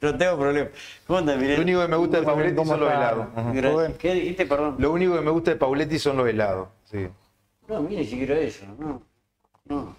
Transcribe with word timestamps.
No 0.00 0.16
tengo 0.18 0.36
problema. 0.36 0.70
¿Cómo 1.06 1.18
andas, 1.20 1.40
Lo 1.40 1.62
único 1.62 1.82
que 1.82 1.88
me 1.88 1.96
gusta 1.96 2.18
de 2.18 2.26
Pauletti 2.26 2.64
son 2.64 2.80
los 2.80 2.90
helados. 2.90 3.96
¿Qué 3.98 4.14
dijiste, 4.14 4.46
perdón? 4.46 4.76
Lo 4.78 4.92
único 4.92 5.14
que 5.14 5.20
me 5.20 5.30
gusta 5.30 5.52
de 5.52 5.56
Pauletti 5.56 5.98
son 6.00 6.16
los 6.16 6.28
helados. 6.28 6.68
Sí. 6.84 7.06
No, 7.68 7.82
mire, 7.82 8.00
ni 8.00 8.06
siquiera 8.06 8.38
eso. 8.38 8.64
No, 8.76 9.02
no, 9.66 9.96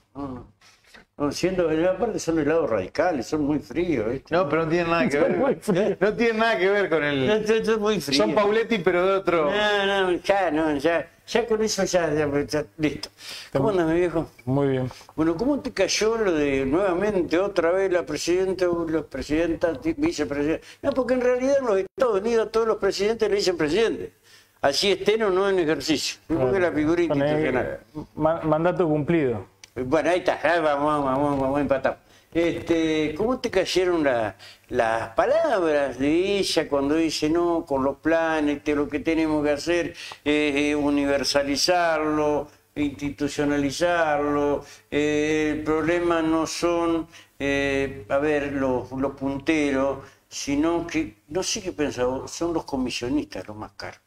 no. 1.16 1.32
siendo, 1.32 1.70
aparte 1.90 2.20
son 2.20 2.40
helados 2.40 2.70
radicales, 2.70 3.28
son 3.28 3.46
muy 3.46 3.60
fríos. 3.60 4.12
¿viste? 4.12 4.36
No, 4.36 4.50
pero 4.50 4.66
no 4.66 4.70
tienen 4.70 4.90
nada 4.90 5.08
que 5.08 5.18
ver. 5.18 5.98
No 6.02 6.14
tienen 6.14 6.38
nada 6.38 6.58
que 6.58 6.70
ver 6.70 6.90
con 6.90 7.04
el. 7.04 7.48
Son, 7.48 7.66
son 7.66 7.80
muy 7.80 8.02
fríos. 8.02 8.18
Son 8.18 8.36
Pauletti, 8.36 8.80
pero 8.80 9.08
de 9.08 9.14
otro. 9.14 9.50
No, 9.50 10.12
no, 10.12 10.12
ya, 10.18 10.52
no, 10.52 10.76
ya, 10.76 11.08
ya 11.32 11.46
con 11.48 11.62
eso 11.64 11.84
ya, 11.84 12.14
ya, 12.14 12.28
ya, 12.46 12.66
listo. 12.78 13.10
¿Cómo 13.54 13.70
andas, 13.70 13.88
mi 13.88 14.00
viejo? 14.00 14.28
Muy 14.46 14.68
bien. 14.70 14.90
Bueno, 15.16 15.36
¿cómo 15.38 15.60
te 15.60 15.72
cayó 15.72 16.18
lo 16.18 16.32
de 16.32 16.66
nuevamente 16.66 17.38
otra 17.40 17.72
vez 17.72 17.92
la 17.92 18.06
presidenta 18.06 18.70
o 18.70 18.86
los 18.88 19.06
presidenta, 19.06 19.74
vicepresidenta? 19.98 20.66
No, 20.82 20.92
porque 20.92 21.14
en 21.14 21.22
realidad 21.22 21.58
en 21.60 21.66
los 21.66 21.78
Estados 21.78 22.22
Unidos 22.22 22.52
todos 22.52 22.68
los 22.68 22.78
presidentes 22.78 23.30
le 23.30 23.36
dicen 23.36 23.58
presidente. 23.58 24.14
Así 24.62 24.92
estén 24.92 25.24
o 25.24 25.30
no 25.30 25.48
en 25.50 25.60
ejercicio. 25.60 26.20
Porque 26.28 26.58
es 26.58 26.62
la 26.62 26.72
figura 26.72 27.02
institucional. 27.02 27.80
eh, 27.96 28.00
ma- 28.16 28.42
mandato 28.42 28.88
cumplido. 28.88 29.46
Bueno, 29.76 30.10
ahí 30.10 30.20
está, 30.20 30.40
ahí 30.44 30.60
vamos, 30.62 31.06
vamos, 31.06 31.40
vamos, 31.40 31.62
empatamos. 31.62 32.00
Este, 32.34 33.14
¿Cómo 33.18 33.40
te 33.40 33.50
cayeron 33.50 34.04
la- 34.04 34.36
las 34.70 35.10
palabras 35.16 35.98
de 36.00 36.38
ella 36.40 36.68
cuando 36.70 36.96
dice, 36.96 37.30
no, 37.30 37.66
con 37.66 37.84
los 37.84 37.98
planes, 37.98 38.62
lo 38.68 38.88
que 38.88 39.00
tenemos 39.00 39.44
que 39.44 39.52
hacer 39.52 39.88
es 40.24 40.56
eh, 40.56 40.76
universalizarlo, 40.76 42.48
institucionalizarlo, 42.76 44.64
eh, 44.92 45.56
el 45.58 45.64
problema 45.64 46.22
no 46.22 46.46
son, 46.48 47.08
eh, 47.40 48.06
a 48.10 48.18
ver, 48.20 48.54
los, 48.54 48.92
los 48.92 49.14
punteros, 49.16 50.00
sino 50.28 50.86
que, 50.88 51.16
no 51.30 51.42
sé 51.44 51.62
qué 51.64 51.72
pensaba, 51.74 52.28
son 52.28 52.54
los 52.54 52.64
comisionistas 52.66 53.48
los 53.48 53.58
más 53.58 53.72
caros. 53.74 54.02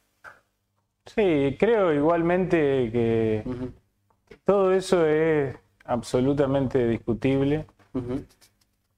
Sí, 1.06 1.56
creo 1.58 1.92
igualmente 1.92 2.90
que 2.92 3.44
todo 4.44 4.72
eso 4.72 5.06
es 5.06 5.56
absolutamente 5.84 6.86
discutible. 6.88 7.66
Ujú, 7.94 8.24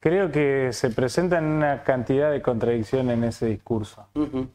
Creo 0.01 0.31
que 0.31 0.73
se 0.73 0.91
presentan 0.91 1.45
una 1.47 1.83
cantidad 1.83 2.31
de 2.31 2.43
contradicciones 2.43 3.17
en 3.17 3.25
ese 3.25 3.47
discurso. 3.47 4.07
ujú. 4.15 4.49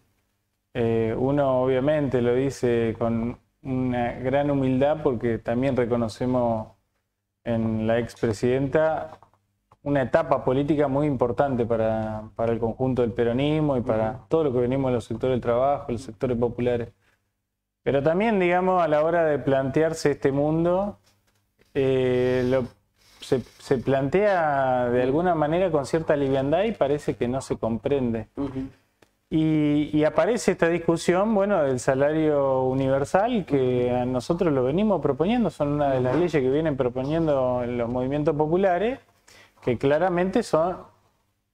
Eh, 0.76 1.16
uno 1.18 1.62
obviamente 1.64 2.22
lo 2.22 2.36
dice 2.36 2.96
con 2.98 3.40
una 3.64 4.14
gran 4.14 4.52
humildad 4.52 5.02
porque 5.02 5.40
también 5.40 5.76
reconocemos 5.76 6.68
en 7.44 7.88
la 7.88 7.98
expresidenta 7.98 9.18
una 9.82 10.04
etapa 10.04 10.44
política 10.44 10.88
muy 10.88 11.08
importante 11.08 11.66
para, 11.66 12.30
para 12.36 12.52
el 12.52 12.60
conjunto 12.60 13.02
del 13.02 13.14
peronismo 13.14 13.78
y 13.78 13.82
para 13.82 14.26
todo 14.30 14.44
lo 14.44 14.54
que 14.54 14.60
venimos 14.60 14.92
de 14.92 14.96
los 14.96 15.06
sectores 15.06 15.34
del 15.34 15.42
trabajo, 15.42 15.92
los 15.92 16.02
sectores 16.04 16.38
populares. 16.38 16.90
Pero 17.82 18.04
también, 18.04 18.40
digamos, 18.40 18.84
a 18.84 18.88
la 18.88 19.04
hora 19.04 19.26
de 19.26 19.40
plantearse 19.40 20.12
este 20.12 20.32
mundo, 20.32 21.00
eh, 21.74 22.44
lo- 22.46 22.68
se, 23.30 23.42
se 23.60 23.78
plantea 23.78 24.90
de 24.90 25.04
alguna 25.04 25.36
manera 25.36 25.70
con 25.70 25.86
cierta 25.86 26.16
liviandad 26.16 26.64
y 26.64 26.72
parece 26.72 27.16
que 27.16 27.28
no 27.28 27.42
se 27.42 27.58
comprende. 27.58 28.28
Y, 29.30 29.92
y 29.94 30.04
aparece 30.04 30.54
esta 30.54 30.68
discusión, 30.68 31.36
bueno, 31.36 31.62
del 31.62 31.80
salario 31.80 32.64
universal 32.64 33.46
que 33.46 33.92
a 33.92 34.04
nosotros 34.06 34.52
lo 34.52 34.64
venimos 34.64 35.00
proponiendo, 35.00 35.52
son 35.52 35.74
una 35.74 35.92
de 35.92 36.02
las 36.02 36.16
leyes 36.16 36.32
que 36.42 36.50
vienen 36.50 36.76
proponiendo 36.76 37.64
los 37.68 37.88
movimientos 37.88 38.36
populares, 38.36 38.98
que 39.62 39.78
claramente 39.78 40.42
son 40.42 40.78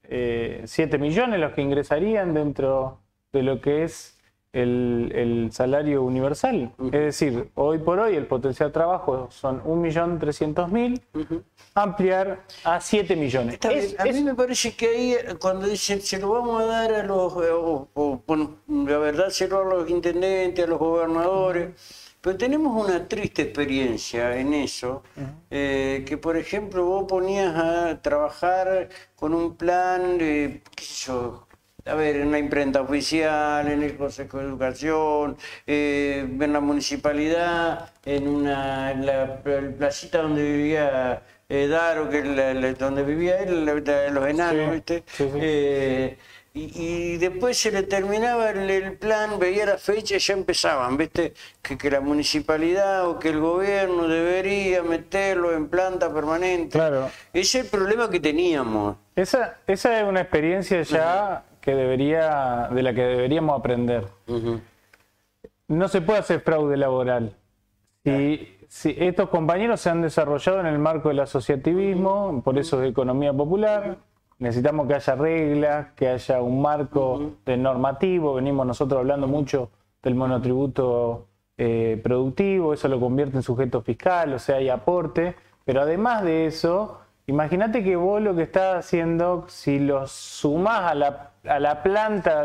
7 0.08 0.98
millones 0.98 1.42
los 1.42 1.52
que 1.52 1.62
ingresarían 1.62 2.34
dentro 2.34 3.00
de 3.34 3.44
lo 3.44 3.60
que 3.60 3.84
es 3.84 4.15
el, 4.56 5.12
el 5.14 5.52
salario 5.52 6.02
universal. 6.04 6.72
Es 6.86 6.92
decir, 6.92 7.52
hoy 7.56 7.78
por 7.80 8.00
hoy 8.00 8.16
el 8.16 8.26
potencial 8.26 8.70
de 8.70 8.74
trabajo 8.74 9.28
son 9.30 9.62
1.300.000, 9.64 11.02
ampliar 11.74 12.44
a 12.64 12.80
7 12.80 13.16
millones. 13.16 13.56
Está 13.56 13.70
bien, 13.70 13.84
Es- 13.84 14.00
a 14.00 14.04
es- 14.06 14.16
mí 14.16 14.24
me 14.24 14.34
parece 14.34 14.76
que 14.76 14.88
ahí 14.88 15.14
eh, 15.14 15.36
cuando 15.40 15.68
dicen 15.68 16.02
se 16.02 16.20
lo 16.20 16.30
vamos 16.30 16.62
a 16.62 16.66
dar 16.66 16.94
a 16.94 17.04
los, 17.04 17.34
eh, 17.44 17.52
o, 17.52 17.90
o, 17.94 18.22
bueno, 18.26 18.58
la 18.68 18.98
verdad 18.98 19.30
se 19.30 19.48
lo 19.48 19.60
a 19.62 19.66
los 19.66 19.90
intendentes, 19.90 20.64
a 20.66 20.68
los 20.68 20.80
gobernadores, 20.80 21.70
pero 22.22 22.38
tenemos 22.38 22.84
una 22.84 23.08
triste 23.08 23.44
experiencia 23.44 24.36
en 24.38 24.54
eso, 24.56 25.04
eh, 25.52 26.04
que 26.08 26.18
por 26.18 26.38
ejemplo 26.38 26.84
vos 26.86 27.06
ponías 27.08 27.56
a 27.56 28.02
trabajar 28.02 28.90
con 29.16 29.34
un 29.36 29.56
plan 29.56 30.18
de, 30.18 30.64
qué 30.76 30.84
sé 30.84 31.06
yo, 31.08 31.45
a 31.88 31.94
ver, 31.94 32.16
en 32.16 32.32
la 32.32 32.40
imprenta 32.40 32.82
oficial, 32.82 33.68
en 33.72 33.84
el 33.84 33.96
Consejo 33.96 34.40
de 34.40 34.46
Educación, 34.46 35.38
eh, 35.68 36.26
en 36.40 36.54
la 36.54 36.60
municipalidad, 36.60 37.92
en 38.06 38.28
una 38.28 38.92
en 38.92 39.06
la, 39.06 39.38
pl- 39.44 39.70
placita 39.72 40.24
donde 40.24 40.42
vivía 40.44 41.22
eh, 41.48 41.68
Daro, 41.68 42.10
que 42.10 42.24
la- 42.24 42.56
la- 42.56 42.74
donde 42.74 43.04
vivía 43.04 43.38
él, 43.40 43.66
la- 43.66 43.76
la- 43.76 44.10
los 44.10 44.28
enanos, 44.28 44.66
Sí, 44.66 44.72
¿viste? 44.72 45.04
sí, 45.06 45.24
sí. 45.32 45.40
Eh, 45.40 46.18
y, 46.56 46.72
y 47.14 47.18
después 47.18 47.56
se 47.58 47.70
le 47.72 47.84
terminaba 47.84 48.50
el, 48.50 48.68
el 48.70 48.94
plan, 48.94 49.38
veía 49.38 49.66
la 49.68 49.78
fecha 49.78 50.16
y 50.16 50.20
ya 50.20 50.34
empezaban, 50.34 50.96
¿viste? 50.98 51.34
Que, 51.62 51.78
que 51.78 51.92
la 51.92 52.00
municipalidad 52.00 53.08
o 53.08 53.20
que 53.20 53.30
el 53.30 53.40
gobierno 53.42 54.08
debería 54.08 54.82
meterlo 54.82 55.54
en 55.54 55.68
planta 55.68 56.12
permanente. 56.12 56.78
Claro. 56.80 57.12
Ese 57.34 57.60
es 57.60 57.66
el 57.66 57.70
problema 57.70 58.10
que 58.10 58.20
teníamos. 58.22 58.96
Esa, 59.16 59.58
esa 59.68 60.00
es 60.00 60.04
una 60.08 60.22
experiencia 60.22 60.82
ya 60.84 61.44
que 61.66 61.76
debería, 61.76 62.70
de 62.72 62.84
la 62.84 62.94
que 62.94 63.02
deberíamos 63.02 63.60
aprender. 63.60 64.06
No 65.68 65.88
se 65.88 66.02
puede 66.02 66.20
hacer 66.20 66.40
fraude 66.42 66.78
laboral. 66.78 67.36
Si, 68.04 68.56
si 68.68 68.96
estos 69.00 69.30
compañeros 69.30 69.82
se 69.82 69.90
han 69.90 70.04
desarrollado 70.04 70.60
en 70.60 70.68
el 70.68 70.78
marco 70.78 71.10
del 71.10 71.20
asociativismo, 71.22 72.42
por 72.44 72.60
eso 72.60 72.82
es 72.84 72.92
economía 72.92 73.34
popular, 73.34 73.98
necesitamos 74.40 74.88
que 74.88 74.94
haya 74.94 75.16
reglas, 75.16 75.88
que 75.96 76.08
haya 76.10 76.42
un 76.42 76.62
marco 76.62 77.32
de 77.46 77.58
normativo. 77.58 78.36
Venimos 78.36 78.66
nosotros 78.68 79.00
hablando 79.00 79.28
mucho 79.28 79.72
del 80.04 80.16
monotributo 80.16 81.28
eh, 81.58 82.00
productivo, 82.04 82.74
eso 82.74 82.88
lo 82.88 83.00
convierte 83.00 83.38
en 83.38 83.44
sujeto 83.44 83.82
fiscal, 83.82 84.34
o 84.34 84.40
sea, 84.40 84.58
hay 84.58 84.70
aporte. 84.70 85.36
Pero 85.64 85.82
además 85.82 86.24
de 86.24 86.46
eso, 86.46 87.00
imagínate 87.26 87.84
que 87.84 87.96
vos 87.96 88.22
lo 88.22 88.36
que 88.36 88.44
estás 88.44 88.86
haciendo, 88.86 89.46
si 89.48 89.80
los 89.80 90.12
sumás 90.12 90.92
a 90.92 90.96
la, 90.96 91.32
a 91.48 91.60
la 91.60 91.82
planta 91.84 92.44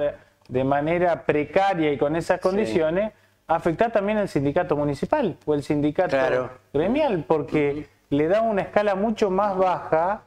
de- 0.49 0.65
manera 0.65 1.25
precaria 1.25 1.93
y 1.93 1.99
con 1.99 2.17
esas 2.17 2.41
condiciones, 2.41 3.13
afecta 3.47 3.89
también 3.91 4.19
al 4.19 4.29
sindicato 4.29 4.77
municipal 4.77 5.37
o 5.47 5.55
el 5.55 5.63
sindicato 5.63 6.11
Claro. 6.17 6.51
gremial, 6.73 7.25
porque 7.27 7.87
le 8.11 8.27
da 8.29 8.43
una 8.43 8.63
escala 8.63 8.97
mucho 8.97 9.31
más 9.31 9.57
baja 9.57 10.23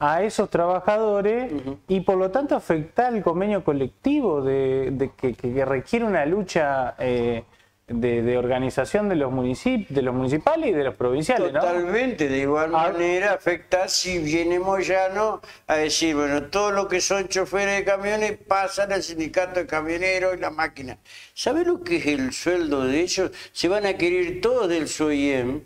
a 0.00 0.22
esos 0.22 0.50
trabajadores 0.50 1.52
y 1.86 2.00
por 2.00 2.16
lo 2.16 2.30
tanto 2.32 2.56
afecta 2.56 3.06
al 3.08 3.22
convenio 3.22 3.62
colectivo 3.62 4.42
de, 4.42 4.90
de 4.92 5.10
que, 5.12 5.34
que- 5.34 5.52
que 5.54 5.64
requiere 5.64 6.04
una 6.04 6.26
lucha 6.26 6.94
eh, 6.98 7.44
de, 7.92 8.22
de 8.22 8.38
organización 8.38 9.08
de 9.08 9.16
los 9.16 9.32
municipios, 9.32 9.88
de 9.92 10.02
los 10.02 10.14
municipales 10.14 10.70
y 10.70 10.72
de 10.72 10.84
los 10.84 10.94
provinciales, 10.94 11.52
¿no? 11.52 11.60
Totalmente, 11.60 12.28
de 12.28 12.38
igual 12.38 12.72
Ah. 12.74 12.92
manera 12.92 13.32
afecta 13.32 13.88
si 13.88 14.18
viene 14.18 14.60
Moyano 14.60 15.40
a 15.66 15.74
decir, 15.76 16.14
bueno, 16.14 16.44
todo 16.44 16.70
lo 16.70 16.86
que 16.86 17.00
son 17.00 17.26
choferes 17.26 17.78
de 17.78 17.84
camiones 17.84 18.38
pasan 18.46 18.92
al 18.92 19.02
sindicato 19.02 19.58
de 19.60 19.66
camioneros 19.66 20.36
y 20.36 20.40
la 20.40 20.50
máquina. 20.50 20.98
¿Sabe 21.34 21.64
lo 21.64 21.82
que 21.82 21.96
es 21.96 22.06
el 22.06 22.32
sueldo 22.32 22.84
de 22.84 23.00
ellos? 23.00 23.32
Se 23.52 23.68
van 23.68 23.84
a 23.86 23.94
querer 23.94 24.40
todos 24.40 24.68
del 24.68 24.86
SOIEM, 24.86 25.62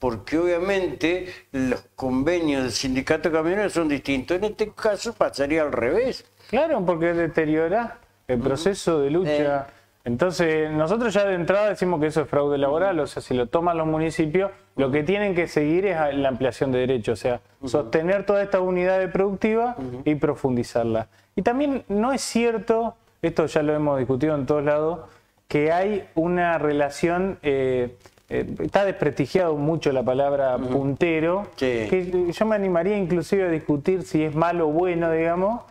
porque 0.00 0.36
obviamente 0.38 1.32
los 1.52 1.80
convenios 1.94 2.62
del 2.64 2.72
sindicato 2.72 3.30
de 3.30 3.36
camioneros 3.36 3.72
son 3.72 3.88
distintos. 3.88 4.36
En 4.36 4.44
este 4.44 4.72
caso 4.72 5.12
pasaría 5.12 5.62
al 5.62 5.70
revés. 5.72 6.24
Claro, 6.50 6.84
porque 6.84 7.14
deteriora 7.14 7.98
el 8.26 8.40
proceso 8.40 9.00
de 9.00 9.10
lucha. 9.10 9.68
Entonces, 10.08 10.70
nosotros 10.70 11.12
ya 11.12 11.26
de 11.26 11.34
entrada 11.34 11.68
decimos 11.68 12.00
que 12.00 12.06
eso 12.06 12.22
es 12.22 12.28
fraude 12.30 12.56
laboral, 12.56 12.98
o 12.98 13.06
sea, 13.06 13.20
si 13.20 13.34
lo 13.34 13.44
toman 13.44 13.76
los 13.76 13.86
municipios, 13.86 14.50
lo 14.76 14.90
que 14.90 15.02
tienen 15.02 15.34
que 15.34 15.46
seguir 15.46 15.84
es 15.84 15.98
la 16.14 16.30
ampliación 16.30 16.72
de 16.72 16.78
derechos, 16.78 17.18
o 17.18 17.22
sea, 17.22 17.40
sostener 17.66 18.24
todas 18.24 18.42
estas 18.42 18.62
unidades 18.62 19.10
productivas 19.12 19.76
y 20.06 20.14
profundizarla. 20.14 21.08
Y 21.36 21.42
también 21.42 21.84
no 21.88 22.14
es 22.14 22.22
cierto, 22.22 22.96
esto 23.20 23.44
ya 23.44 23.62
lo 23.62 23.74
hemos 23.74 23.98
discutido 23.98 24.34
en 24.34 24.46
todos 24.46 24.64
lados, 24.64 25.00
que 25.46 25.72
hay 25.72 26.08
una 26.14 26.56
relación, 26.56 27.38
eh, 27.42 27.94
eh, 28.30 28.46
está 28.60 28.86
desprestigiado 28.86 29.56
mucho 29.56 29.92
la 29.92 30.02
palabra 30.04 30.56
puntero, 30.56 31.48
Sí. 31.56 31.86
que 31.90 32.32
yo 32.32 32.46
me 32.46 32.56
animaría 32.56 32.96
inclusive 32.96 33.44
a 33.44 33.50
discutir 33.50 34.04
si 34.04 34.24
es 34.24 34.34
malo 34.34 34.68
o 34.68 34.72
bueno, 34.72 35.12
digamos, 35.12 35.64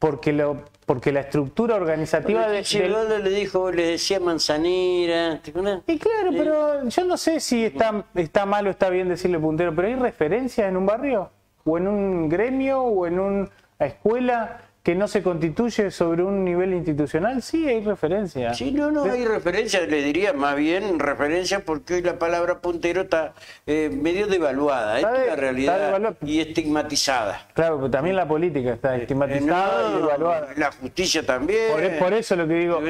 porque 0.00 0.32
lo 0.32 0.56
porque 0.86 1.10
la 1.10 1.20
estructura 1.20 1.74
organizativa 1.74 2.48
de, 2.48 2.62
Chiroldo 2.62 3.18
le 3.18 3.30
dijo, 3.30 3.72
le 3.72 3.88
decía 3.88 4.20
manzanera. 4.20 5.40
y 5.86 5.98
claro, 5.98 6.30
pero 6.30 6.88
yo 6.88 7.04
no 7.04 7.16
sé 7.16 7.40
si 7.40 7.64
está, 7.64 8.04
está 8.14 8.46
mal 8.46 8.68
o 8.68 8.70
está 8.70 8.88
bien 8.88 9.08
decirle 9.08 9.38
puntero, 9.38 9.74
pero 9.74 9.88
hay 9.88 9.96
referencias 9.96 10.68
en 10.68 10.76
un 10.76 10.86
barrio, 10.86 11.30
o 11.64 11.76
en 11.76 11.88
un 11.88 12.28
gremio, 12.28 12.82
o 12.82 13.06
en 13.06 13.18
una 13.18 13.48
escuela 13.80 14.60
que 14.86 14.94
no 14.94 15.08
se 15.08 15.20
constituye 15.20 15.90
sobre 15.90 16.22
un 16.22 16.44
nivel 16.44 16.72
institucional, 16.72 17.42
sí 17.42 17.66
hay 17.66 17.82
referencia. 17.82 18.54
Sí, 18.54 18.70
no, 18.70 18.92
no, 18.92 19.02
hay 19.02 19.24
referencia, 19.24 19.80
le 19.80 20.00
diría 20.00 20.32
más 20.32 20.54
bien 20.54 21.00
referencia 21.00 21.58
porque 21.58 21.94
hoy 21.94 22.02
la 22.02 22.20
palabra 22.20 22.60
puntero 22.60 23.00
está 23.00 23.34
eh, 23.66 23.90
medio 23.92 24.28
devaluada, 24.28 24.98
esta 24.98 25.22
es 25.22 25.26
la 25.26 25.34
realidad 25.34 26.14
y 26.24 26.38
estigmatizada. 26.38 27.48
Claro, 27.54 27.78
pero 27.78 27.90
también 27.90 28.14
la 28.14 28.28
política 28.28 28.74
está 28.74 28.94
estigmatizada 28.94 29.90
y 29.90 29.92
No, 29.94 29.98
devaluada. 30.02 30.48
la 30.56 30.70
justicia 30.70 31.26
también. 31.26 31.72
Por, 31.72 31.82
e, 31.82 31.90
por 31.98 32.12
eso 32.12 32.36
lo 32.36 32.46
que 32.46 32.54
digo. 32.54 32.80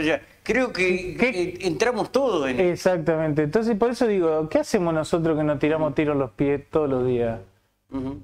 Creo 0.42 0.74
que 0.74 1.16
¿Qué? 1.16 1.28
eh, 1.30 1.58
entramos 1.62 2.12
todos 2.12 2.46
en 2.46 2.60
Exactamente. 2.60 3.44
Entonces, 3.44 3.74
por 3.74 3.92
eso 3.92 4.06
digo, 4.06 4.50
¿qué 4.50 4.58
hacemos 4.58 4.92
nosotros 4.92 5.34
que 5.38 5.44
nos 5.44 5.58
tiramos 5.58 5.94
tiros 5.94 6.14
a 6.14 6.18
los 6.18 6.32
pies 6.32 6.60
todos 6.70 6.90
los 6.90 7.06
días? 7.06 7.40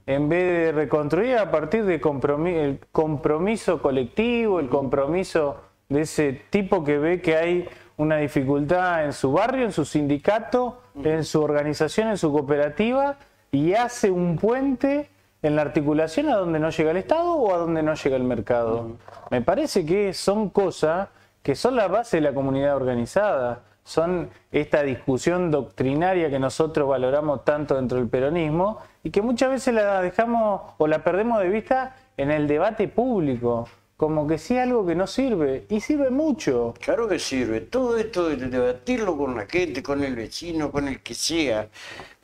En 0.06 0.28
vez 0.28 0.44
de 0.44 0.72
reconstruir 0.72 1.36
a 1.38 1.50
partir 1.50 1.84
de 1.84 2.00
compromi- 2.00 2.54
el 2.56 2.80
compromiso 2.90 3.80
colectivo, 3.80 4.60
el 4.60 4.68
compromiso 4.68 5.56
de 5.88 6.02
ese 6.02 6.32
tipo 6.50 6.82
que 6.84 6.98
ve 6.98 7.20
que 7.20 7.36
hay 7.36 7.68
una 7.96 8.16
dificultad 8.16 9.04
en 9.04 9.12
su 9.12 9.32
barrio, 9.32 9.64
en 9.64 9.72
su 9.72 9.84
sindicato, 9.84 10.80
en 11.02 11.24
su 11.24 11.40
organización, 11.42 12.08
en 12.08 12.18
su 12.18 12.32
cooperativa, 12.32 13.16
y 13.52 13.74
hace 13.74 14.10
un 14.10 14.36
puente 14.36 15.08
en 15.42 15.56
la 15.56 15.62
articulación 15.62 16.28
a 16.28 16.36
donde 16.36 16.58
no 16.58 16.70
llega 16.70 16.90
el 16.90 16.96
Estado 16.96 17.32
o 17.34 17.54
a 17.54 17.58
donde 17.58 17.82
no 17.82 17.94
llega 17.94 18.16
el 18.16 18.24
mercado. 18.24 18.96
Me 19.30 19.42
parece 19.42 19.84
que 19.86 20.12
son 20.12 20.50
cosas 20.50 21.08
que 21.42 21.54
son 21.54 21.76
la 21.76 21.88
base 21.88 22.18
de 22.18 22.20
la 22.22 22.32
comunidad 22.34 22.76
organizada, 22.76 23.62
son 23.84 24.30
esta 24.50 24.82
discusión 24.82 25.50
doctrinaria 25.50 26.30
que 26.30 26.38
nosotros 26.38 26.88
valoramos 26.88 27.44
tanto 27.44 27.76
dentro 27.76 27.98
del 27.98 28.08
peronismo 28.08 28.78
y 29.02 29.10
que 29.10 29.22
muchas 29.22 29.50
veces 29.50 29.74
la 29.74 30.00
dejamos 30.00 30.62
o 30.78 30.86
la 30.86 31.02
perdemos 31.02 31.40
de 31.40 31.48
vista 31.48 31.96
en 32.16 32.30
el 32.30 32.46
debate 32.46 32.88
público, 32.88 33.68
como 33.96 34.26
que 34.26 34.38
sí 34.38 34.58
algo 34.58 34.86
que 34.86 34.94
no 34.94 35.06
sirve 35.06 35.66
y 35.68 35.80
sirve 35.80 36.10
mucho. 36.10 36.74
Claro 36.80 37.08
que 37.08 37.18
sirve. 37.18 37.60
Todo 37.60 37.96
esto 37.96 38.28
de 38.28 38.36
debatirlo 38.36 39.16
con 39.16 39.36
la 39.36 39.46
gente, 39.46 39.82
con 39.82 40.02
el 40.02 40.14
vecino, 40.14 40.70
con 40.70 40.88
el 40.88 41.00
que 41.00 41.14
sea. 41.14 41.68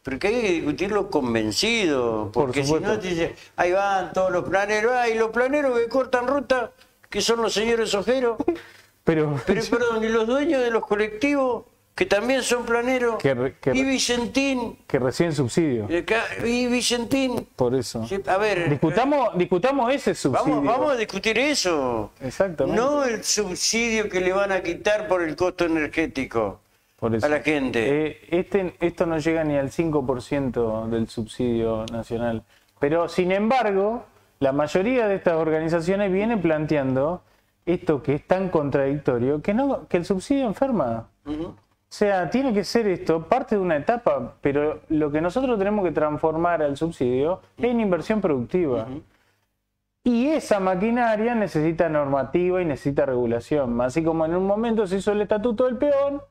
Pero 0.03 0.19
que 0.19 0.29
hay 0.29 0.41
que 0.41 0.53
discutirlo 0.53 1.11
convencido. 1.11 2.31
Por 2.33 2.47
Porque 2.47 2.65
si 2.65 2.73
no, 2.75 2.99
te 2.99 3.09
dice, 3.09 3.35
ahí 3.57 3.73
van 3.73 4.13
todos 4.13 4.31
los 4.31 4.49
planeros. 4.49 4.93
Ay, 4.93 5.15
los 5.15 5.31
planeros 5.31 5.79
que 5.79 5.89
cortan 5.89 6.27
ruta, 6.27 6.73
que 7.09 7.21
son 7.21 7.43
los 7.43 7.53
señores 7.53 7.95
ojeros. 7.95 8.39
Pero, 9.09 9.41
Pero 9.47 9.63
perdón, 9.71 10.05
y 10.05 10.09
los 10.11 10.27
dueños 10.27 10.61
de 10.63 10.71
los 10.71 10.85
colectivos, 10.85 11.65
que 11.95 12.05
también 12.05 12.43
son 12.43 12.67
planeros. 12.67 13.17
Que 13.17 13.33
re- 13.33 13.55
que 13.59 13.71
y 13.75 13.83
Vicentín. 13.83 14.77
que 14.87 14.99
reciben 14.99 15.33
subsidio, 15.33 15.87
eh, 15.89 16.05
Y 16.45 16.67
Vicentín. 16.67 17.49
por 17.57 17.75
eso. 17.75 18.07
A 18.27 18.37
ver. 18.37 18.69
Discutamos, 18.69 19.31
discutamos 19.39 19.91
ese 19.95 20.15
subsidio. 20.15 20.45
Vamos, 20.61 20.65
vamos 20.67 20.93
a 20.93 20.97
discutir 20.97 21.39
eso. 21.39 22.11
Exactamente. 22.21 22.79
No 22.79 23.03
el 23.05 23.25
subsidio 23.25 24.11
que 24.11 24.21
le 24.21 24.35
van 24.35 24.53
a 24.53 24.63
quitar 24.63 25.09
por 25.09 25.23
el 25.23 25.35
costo 25.37 25.65
energético 25.65 26.61
Por 27.01 27.15
eso. 27.15 27.25
a 27.25 27.31
la 27.31 27.41
gente. 27.41 28.07
Eh, 28.09 28.19
este, 28.31 28.75
esto 28.81 29.07
no 29.07 29.17
llega 29.19 29.43
ni 29.43 29.57
al 29.57 29.71
5% 29.71 30.87
del 30.91 31.09
subsidio 31.09 31.87
nacional. 31.91 32.43
Pero, 32.79 33.09
sin 33.09 33.33
embargo, 33.33 34.05
la 34.39 34.53
mayoría 34.53 35.09
de 35.09 35.15
estas 35.17 35.35
organizaciones 35.35 36.13
viene 36.13 36.37
planteando 36.37 37.23
esto 37.73 38.03
que 38.03 38.15
es 38.15 38.27
tan 38.27 38.49
contradictorio, 38.49 39.41
que, 39.43 39.55
no, 39.55 39.87
que 39.89 39.97
el 39.99 40.05
subsidio 40.05 40.47
enferma. 40.47 41.09
O 41.27 41.55
sea, 41.91 42.29
tiene 42.29 42.53
que 42.53 42.65
ser 42.65 42.87
esto 42.87 43.23
parte 43.29 43.55
de 43.55 43.61
una 43.63 43.77
etapa, 43.77 44.35
pero 44.41 44.81
lo 44.89 45.11
que 45.11 45.21
nosotros 45.21 45.59
tenemos 45.59 45.85
que 45.85 45.93
transformar 45.93 46.63
al 46.63 46.77
subsidio 46.77 47.41
es 47.57 47.65
en 47.65 47.81
inversión 47.81 48.21
productiva. 48.21 48.87
Y 50.05 50.29
esa 50.29 50.61
maquinaria 50.61 51.35
necesita 51.35 51.89
normativa 51.89 52.63
y 52.63 52.65
necesita 52.65 53.05
regulación. 53.07 53.79
Así 53.81 54.03
como 54.03 54.25
en 54.27 54.35
un 54.35 54.47
momento 54.47 54.87
se 54.87 54.97
hizo 54.97 55.13
el 55.13 55.21
estatuto 55.23 55.65
del 55.65 55.77
peón, 55.77 56.23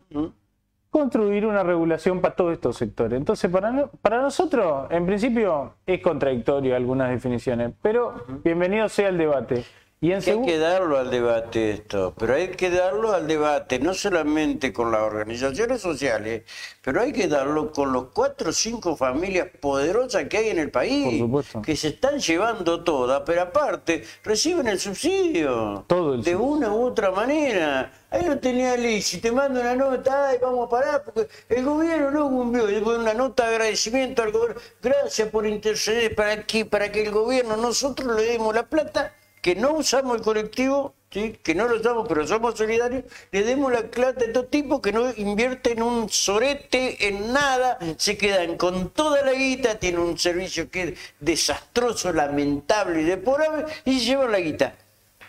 construir 0.90 1.46
una 1.46 1.64
regulación 1.64 2.22
para 2.22 2.36
todos 2.36 2.54
estos 2.54 2.78
sectores. 2.78 3.18
Entonces, 3.18 3.52
para, 3.52 3.72
no- 3.72 3.88
para 4.02 4.22
nosotros, 4.22 4.88
en 4.90 5.06
principio, 5.06 5.74
es 5.86 6.02
contradictorio 6.02 6.76
algunas 6.76 7.10
definiciones, 7.10 7.72
pero 7.82 8.16
bienvenido 8.44 8.90
sea 8.90 9.10
el 9.10 9.18
debate. 9.18 9.64
Y 10.00 10.12
en 10.12 10.22
Que 10.22 10.30
hay 10.30 10.46
que 10.46 10.58
darlo 10.60 11.00
al 11.00 11.10
debate 11.10 11.72
esto, 11.72 12.14
pero 12.16 12.36
hay 12.36 12.50
que 12.50 12.70
darlo 12.70 13.14
al 13.14 13.26
debate 13.26 13.80
no 13.80 13.96
solamente 13.96 14.72
con 14.72 14.92
las 14.92 15.02
organizaciones 15.02 15.82
sociales, 15.82 16.44
pero 16.84 17.02
hay 17.02 17.12
que 17.12 17.28
darlo 17.28 17.72
con 17.72 17.92
los 17.92 18.10
cuatro 18.14 18.52
o 18.52 18.54
cinco 18.54 18.96
familias 18.96 19.48
poderosas 19.60 20.26
que 20.26 20.38
hay 20.38 20.50
en 20.50 20.60
el 20.60 20.70
país, 20.70 21.24
que 21.66 21.76
se 21.76 21.88
están 21.88 22.20
llevando 22.20 22.84
todas, 22.84 23.24
pero 23.26 23.42
aparte 23.42 24.04
reciben 24.24 24.68
el 24.68 24.80
subsidio, 24.80 25.84
Todo 25.88 26.14
el 26.14 26.22
de 26.22 26.34
subsidio. 26.34 26.44
una 26.44 26.72
u 26.72 26.86
otra 26.86 27.10
manera. 27.10 27.92
Ahí 28.12 28.24
lo 28.24 28.38
tenía 28.38 28.78
Liz, 28.78 29.08
si 29.08 29.20
te 29.20 29.32
manda 29.32 29.62
una 29.62 29.76
nota, 29.76 30.30
ay, 30.30 30.38
vamos 30.40 30.68
a 30.68 30.70
parar, 30.70 31.04
porque 31.04 31.28
el 31.50 31.66
gobierno 31.66 32.12
no 32.12 32.30
cumplió, 32.30 32.70
y 32.70 32.74
después 32.76 33.00
una 33.00 33.16
nota 33.16 33.48
de 33.50 33.56
agradecimiento 33.56 34.22
al 34.22 34.32
gobierno, 34.32 34.62
gracias 34.80 35.28
por 35.30 35.48
interceder 35.48 36.14
para 36.14 36.44
que, 36.44 36.66
para 36.66 36.92
que 36.92 37.02
el 37.02 37.12
gobierno, 37.12 37.58
nosotros 37.58 38.16
le 38.16 38.24
demos 38.28 38.54
la 38.54 38.64
plata, 38.64 39.14
que 39.48 39.56
no 39.56 39.72
usamos 39.76 40.18
el 40.18 40.24
colectivo, 40.24 40.94
¿sí? 41.10 41.40
que 41.42 41.56
no 41.56 41.70
lo 41.70 41.78
usamos, 41.78 42.06
pero 42.06 42.28
somos 42.28 42.56
solidarios, 42.58 43.06
le 43.32 43.44
demos 43.46 43.72
la 43.72 43.84
plata 43.84 44.26
a 44.26 44.28
estos 44.28 44.50
tipos 44.50 44.82
que 44.82 44.92
no 44.92 45.06
invierten 45.16 45.82
un 45.82 46.10
sorete 46.10 47.08
en 47.08 47.32
nada, 47.32 47.78
se 47.96 48.18
quedan 48.18 48.58
con 48.58 48.90
toda 48.90 49.22
la 49.22 49.32
guita, 49.32 49.76
tienen 49.80 50.02
un 50.02 50.18
servicio 50.18 50.70
que 50.70 50.84
es 50.84 51.00
desastroso, 51.22 52.12
lamentable 52.12 53.04
y 53.04 53.06
deplorable, 53.06 53.64
y 53.86 54.00
se 54.02 54.06
llevan 54.08 54.34
la 54.34 54.40
guita 54.42 54.76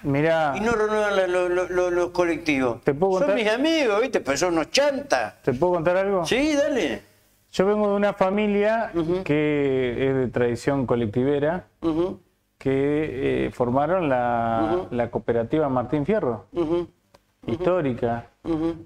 Mirá, 0.02 0.52
y 0.56 0.60
no 0.62 0.72
renuevan 0.72 1.14
la- 1.14 1.26
lo- 1.28 1.48
lo- 1.48 1.68
lo- 1.68 1.90
los 1.92 2.10
colectivos. 2.10 2.82
¿Te 2.82 2.94
puedo 2.94 3.12
Son 3.20 3.28
contar? 3.28 3.36
mis 3.36 3.48
amigos, 3.48 4.00
¿viste? 4.00 4.18
Pero 4.20 4.36
son 4.36 4.54
unos 4.54 4.72
chantas. 4.72 5.40
¿te 5.44 5.52
puedo 5.52 5.74
contar 5.74 5.96
algo? 5.96 6.26
Sí, 6.26 6.54
dale. 6.56 7.02
Yo 7.52 7.66
vengo 7.66 7.88
de 7.88 7.94
una 7.94 8.14
familia 8.14 8.90
que 9.24 9.96
es 10.08 10.14
de 10.16 10.26
tradición 10.26 10.86
colectivera, 10.86 11.66
que 12.58 13.46
eh, 13.46 13.50
formaron 13.52 14.08
la, 14.08 14.86
la 14.90 15.10
cooperativa 15.10 15.68
Martín 15.68 16.04
Fierro, 16.04 16.46
histórica, 17.46 18.26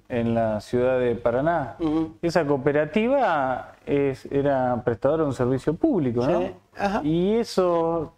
en 0.08 0.34
la 0.34 0.60
ciudad 0.60 0.98
de 0.98 1.14
Paraná. 1.14 1.76
Esa 2.20 2.46
cooperativa 2.46 3.72
es, 3.86 4.26
era 4.26 4.82
prestadora 4.84 5.22
de 5.22 5.28
un 5.28 5.34
servicio 5.34 5.74
público, 5.74 6.26
¿no? 6.26 6.40
Sí. 6.40 6.54
Y 7.02 7.34
esos 7.36 8.10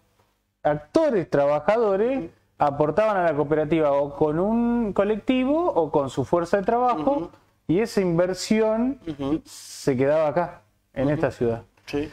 actores, 0.62 1.30
trabajadores, 1.30 2.30
aportaban 2.58 3.16
a 3.16 3.22
la 3.24 3.34
cooperativa 3.34 3.92
o 3.92 4.14
con 4.16 4.38
un 4.38 4.92
colectivo 4.92 5.70
o 5.72 5.90
con 5.90 6.10
su 6.10 6.24
fuerza 6.24 6.56
de 6.56 6.64
trabajo, 6.64 7.30
y 7.66 7.78
esa 7.78 8.00
inversión 8.00 8.98
se 9.44 9.96
quedaba 9.96 10.28
acá, 10.28 10.62
en 10.92 11.10
esta 11.10 11.30
ciudad. 11.30 11.62
Sí. 11.86 12.10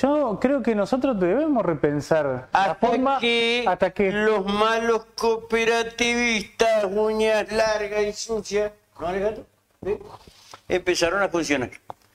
Yo 0.00 0.38
creo 0.40 0.62
que 0.62 0.74
nosotros 0.74 1.18
debemos 1.20 1.64
repensar 1.64 2.24
la 2.26 2.48
Hasta 2.52 2.74
forma 2.76 3.18
que, 3.18 3.64
hasta 3.66 3.90
que 3.90 4.10
los 4.10 4.46
malos 4.46 5.04
cooperativistas, 5.16 6.84
uñas 6.84 7.52
largas 7.52 8.02
y 8.04 8.12
sucias, 8.12 8.72
¿no, 8.98 9.06
Alejandro? 9.06 9.44
¿Sí? 9.84 9.98
empezaron 10.68 11.22
a 11.22 11.28
funcionar. 11.28 11.70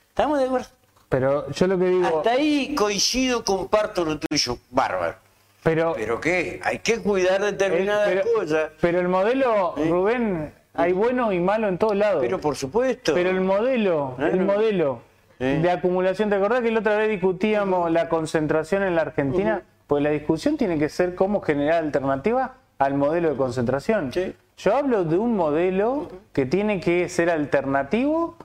¿Estamos 0.08 0.38
de 0.38 0.46
acuerdo? 0.46 0.66
pero 1.08 1.48
yo 1.52 1.66
lo 1.68 1.78
que 1.78 1.84
digo 1.84 2.18
Hasta 2.18 2.30
ahí 2.32 2.74
coincido, 2.74 3.44
comparto 3.44 4.04
lo 4.04 4.18
tuyo, 4.18 4.58
bárbaro. 4.70 5.14
pero 5.62 5.92
¿Pero 5.94 6.20
qué? 6.20 6.60
Hay 6.64 6.80
que 6.80 7.00
cuidar 7.00 7.40
determinadas 7.42 8.08
pero, 8.08 8.22
cosas. 8.34 8.70
pero 8.80 8.98
el 8.98 9.08
modelo 9.08 9.74
Rubén 9.76 10.52
hay 10.74 10.92
bueno 10.92 11.32
y 11.32 11.38
malo 11.38 11.68
en 11.68 11.78
todos 11.78 11.94
lados 11.94 12.20
Pero 12.20 12.40
por 12.40 12.56
supuesto. 12.56 13.14
Pero 13.14 13.30
el 13.30 13.40
modelo, 13.40 14.16
el 14.18 14.40
modelo 14.40 15.02
De 15.38 15.70
acumulación, 15.70 16.30
¿te 16.30 16.36
acordás 16.36 16.62
que 16.62 16.70
la 16.70 16.80
otra 16.80 16.96
vez 16.96 17.10
discutíamos 17.10 17.90
la 17.90 18.08
concentración 18.08 18.82
en 18.82 18.94
la 18.94 19.02
Argentina? 19.02 19.62
Pues 19.86 20.02
la 20.02 20.10
discusión 20.10 20.56
tiene 20.56 20.78
que 20.78 20.88
ser 20.88 21.14
cómo 21.14 21.40
generar 21.40 21.84
alternativa 21.84 22.54
al 22.78 22.94
modelo 22.94 23.30
de 23.30 23.36
concentración. 23.36 24.12
Sí. 24.12 24.34
Yo 24.56 24.74
hablo 24.74 25.04
de 25.04 25.18
un 25.18 25.36
modelo 25.36 26.08
que 26.32 26.46
tiene 26.46 26.80
que 26.80 27.08
ser 27.08 27.28
alternativo 27.28 28.36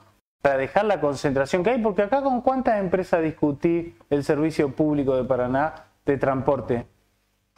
para 0.42 0.58
dejar 0.58 0.84
la 0.84 1.00
concentración 1.00 1.62
que 1.62 1.70
hay, 1.70 1.80
porque 1.80 2.02
acá 2.02 2.22
con 2.22 2.42
cuántas 2.42 2.78
empresas 2.80 3.22
discutí 3.22 3.94
el 4.10 4.24
servicio 4.24 4.72
público 4.72 5.16
de 5.16 5.24
Paraná 5.24 5.86
de 6.04 6.18
transporte. 6.18 6.86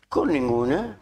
Con 0.09 0.33
ninguna. 0.33 0.99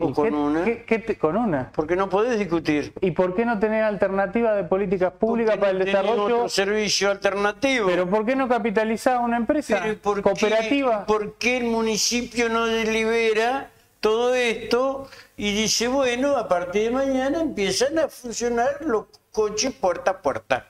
O 0.00 0.08
¿Y 0.10 0.12
con 0.14 0.28
qué- 0.28 0.34
una. 0.34 0.64
qué- 0.64 0.84
qué 0.84 0.98
te- 0.98 1.18
con 1.18 1.36
una. 1.36 1.70
Porque 1.74 1.94
no 1.94 2.08
podés 2.08 2.38
discutir. 2.38 2.92
¿Y 3.00 3.10
por 3.10 3.34
qué 3.34 3.44
no 3.44 3.58
tener 3.58 3.84
alternativa 3.84 4.54
de 4.54 4.64
políticas 4.64 5.12
públicas 5.12 5.56
Porque 5.56 5.60
para 5.60 5.70
el 5.72 5.78
no 5.78 5.84
desarrollo? 5.84 6.22
otro 6.24 6.48
servicio 6.48 7.10
alternativo. 7.10 7.86
Pero 7.88 8.08
¿por 8.08 8.24
qué 8.24 8.34
no 8.34 8.48
capitalizar 8.48 9.18
una 9.18 9.36
empresa 9.36 9.80
Pero 9.82 9.98
¿por 9.98 10.16
qué- 10.16 10.22
cooperativa? 10.22 11.06
¿Por 11.06 11.34
qué 11.34 11.58
el 11.58 11.64
municipio 11.64 12.48
no 12.48 12.66
delibera 12.66 13.70
todo 14.00 14.34
esto 14.34 15.08
y 15.36 15.52
dice, 15.54 15.88
bueno, 15.88 16.36
a 16.36 16.48
partir 16.48 16.84
de 16.84 16.90
mañana 16.90 17.40
empiezan 17.40 17.98
a 17.98 18.08
funcionar 18.08 18.78
los 18.80 19.04
coches 19.32 19.72
puerta 19.74 20.12
a 20.12 20.22
puerta, 20.22 20.68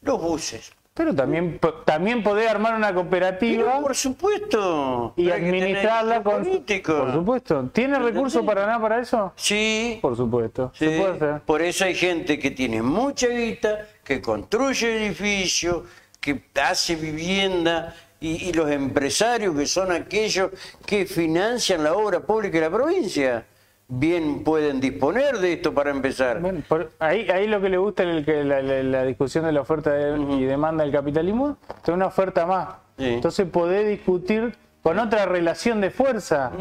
los 0.00 0.20
buses? 0.20 0.72
Pero 0.92 1.14
también, 1.14 1.58
también 1.84 2.22
podés 2.22 2.50
armar 2.50 2.74
una 2.74 2.92
cooperativa 2.92 3.64
Pero 3.64 3.82
por 3.82 3.94
supuesto. 3.94 5.14
y 5.16 5.30
administrarla 5.30 6.22
con... 6.22 6.42
político. 6.42 6.96
Por 6.98 7.12
supuesto. 7.12 7.70
¿Tiene 7.72 7.98
recursos 7.98 8.44
para 8.44 8.66
nada 8.66 8.80
para 8.80 9.00
eso? 9.00 9.32
Sí, 9.36 9.98
Por 10.02 10.16
supuesto. 10.16 10.72
sí. 10.74 10.86
Se 10.86 10.98
puede 10.98 11.12
hacer. 11.12 11.40
Por 11.42 11.62
eso 11.62 11.84
hay 11.84 11.94
gente 11.94 12.38
que 12.38 12.50
tiene 12.50 12.82
mucha 12.82 13.28
guita, 13.28 13.86
que 14.04 14.20
construye 14.20 15.06
edificios, 15.06 15.84
que 16.20 16.42
hace 16.60 16.96
vivienda. 16.96 17.94
Y, 18.22 18.48
y 18.48 18.52
los 18.52 18.70
empresarios 18.70 19.56
que 19.56 19.64
son 19.64 19.92
aquellos 19.92 20.50
que 20.84 21.06
financian 21.06 21.82
la 21.82 21.94
obra 21.94 22.20
pública 22.20 22.58
de 22.58 22.68
la 22.68 22.76
provincia, 22.76 23.46
bien 23.90 24.44
pueden 24.44 24.80
disponer 24.80 25.38
de 25.38 25.54
esto 25.54 25.74
para 25.74 25.90
empezar. 25.90 26.40
Bueno, 26.40 26.62
por- 26.68 26.90
ahí, 27.00 27.28
ahí 27.28 27.46
lo 27.46 27.60
que 27.60 27.68
le 27.68 27.76
gusta 27.76 28.04
es 28.04 28.26
la, 28.46 28.62
la- 28.62 28.82
la 28.82 29.04
discusión 29.04 29.44
de 29.44 29.52
la 29.52 29.60
oferta 29.60 29.90
de- 29.92 30.18
y 30.34 30.44
demanda 30.44 30.84
del 30.84 30.92
capitalismo, 30.92 31.56
es 31.82 31.88
una 31.88 32.06
oferta 32.06 32.46
más. 32.46 32.68
Sí. 32.96 33.06
Entonces 33.14 33.48
podés 33.48 33.88
discutir 33.88 34.54
con 34.82 34.98
otra 34.98 35.26
relación 35.26 35.80
de 35.80 35.90
fuerza 35.90 36.52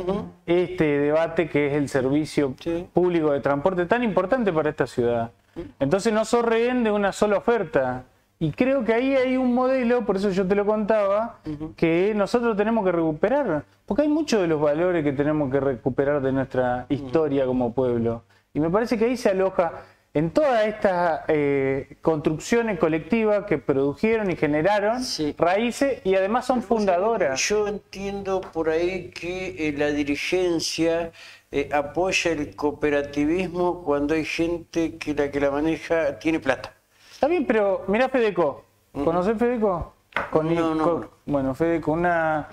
este 0.45 0.83
debate 0.99 1.47
que 1.49 1.67
es 1.67 1.73
el 1.73 1.87
servicio 1.87 2.55
Sí. 2.59 2.87
público 2.91 3.31
de 3.31 3.39
transporte 3.41 3.85
tan 3.85 4.03
importante 4.03 4.51
para 4.51 4.69
esta 4.69 4.87
ciudad. 4.87 5.31
Entonces 5.79 6.11
no 6.13 6.25
sos 6.25 6.43
rehén 6.43 6.83
de 6.83 6.91
una 6.91 7.11
sola 7.11 7.37
oferta. 7.37 8.03
Y 8.41 8.51
creo 8.51 8.85
que 8.85 8.93
ahí 8.93 9.15
hay 9.15 9.35
un 9.35 9.53
modelo, 9.53 10.05
por 10.05 10.15
eso 10.15 10.29
yo 10.29 10.47
te 10.47 10.55
lo 10.55 10.65
contaba, 10.65 11.39
que 11.75 12.13
nosotros 12.15 12.55
tenemos 12.55 12.85
que 12.85 12.91
recuperar. 12.93 13.65
Porque 13.85 14.03
hay 14.03 14.07
muchos 14.07 14.41
de 14.41 14.47
los 14.47 14.61
valores 14.61 15.03
que 15.03 15.11
tenemos 15.11 15.51
que 15.51 15.59
recuperar 15.59 16.21
de 16.21 16.31
nuestra 16.31 16.85
historia 16.87 17.45
como 17.45 17.73
pueblo. 17.73 18.23
Y 18.53 18.61
me 18.61 18.69
parece 18.69 18.97
que 18.97 19.05
ahí 19.05 19.17
se 19.17 19.29
aloja 19.29 19.73
en 20.13 20.31
todas 20.31 20.65
estas 20.65 21.21
eh, 21.27 21.97
construcciones 22.01 22.79
colectivas 22.79 23.43
que 23.45 23.57
produjeron 23.57 24.31
y 24.31 24.37
generaron 24.37 25.03
Sí. 25.03 25.35
raíces 25.37 26.01
y 26.05 26.15
además 26.15 26.45
son 26.45 26.63
fundadoras. 26.63 27.39
Yo 27.41 27.67
entiendo 27.67 28.39
por 28.41 28.69
ahí 28.69 29.09
que 29.11 29.67
eh, 29.67 29.73
la 29.77 29.87
dirigencia 29.87 31.11
eh, 31.51 31.69
apoya 31.73 32.31
el 32.31 32.55
cooperativismo 32.55 33.83
cuando 33.83 34.13
hay 34.13 34.23
gente 34.23 34.95
que 34.97 35.13
la 35.13 35.29
que 35.29 35.39
la 35.41 35.51
maneja 35.51 36.17
tiene 36.19 36.39
plata. 36.39 36.73
Está 37.19 37.27
bien, 37.27 37.45
pero 37.45 37.83
mirá 37.87 38.07
Fedeco. 38.07 38.63
¿Conocés 38.93 39.37
Fedeco? 39.37 39.91
Con- 40.31 40.55
No, 40.55 40.73
no. 40.73 40.83
con- 40.85 41.09
bueno, 41.25 41.53
Fedeco, 41.53 41.91
una, 41.91 42.47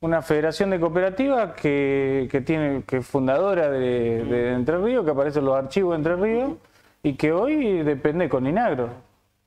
una 0.00 0.22
federación 0.22 0.70
de 0.70 0.78
cooperativas 0.78 1.54
que, 1.54 2.28
que 2.30 2.40
tiene, 2.40 2.84
que 2.86 2.98
es 2.98 3.06
fundadora 3.06 3.68
de, 3.68 4.24
de 4.24 4.52
Entre 4.52 4.78
Ríos, 4.78 5.04
que 5.04 5.10
aparece 5.10 5.40
en 5.40 5.46
los 5.46 5.56
archivos 5.56 5.90
de 5.90 5.96
Entre 5.96 6.14
Ríos, 6.14 6.52
y 7.02 7.14
que 7.14 7.32
hoy 7.32 7.82
depende 7.82 8.28
con 8.28 8.46
Inagro. 8.46 8.90